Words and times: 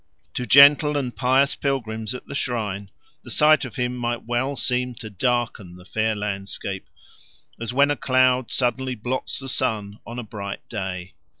To 0.33 0.47
gentle 0.47 0.97
and 0.97 1.15
pious 1.15 1.53
pilgrims 1.53 2.15
at 2.15 2.25
the 2.25 2.33
shrine 2.33 2.89
the 3.21 3.29
sight 3.29 3.65
of 3.65 3.75
him 3.75 3.95
might 3.95 4.25
well 4.25 4.55
seem 4.55 4.95
to 4.95 5.11
darken 5.11 5.75
the 5.75 5.85
fair 5.85 6.15
landscape, 6.15 6.89
as 7.59 7.71
when 7.71 7.91
a 7.91 7.95
cloud 7.95 8.49
suddenly 8.49 8.95
blots 8.95 9.37
the 9.37 9.47
sun 9.47 9.99
on 10.03 10.17
a 10.17 10.23
bright 10.23 10.67
day. 10.67 11.13